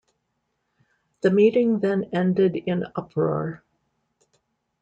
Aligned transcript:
The 1.21 1.29
meeting 1.29 1.77
then 1.81 2.05
ended 2.11 2.55
in 2.55 2.85
uproar. 2.95 3.63